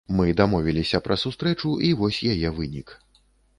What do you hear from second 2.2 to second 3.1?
яе вынік.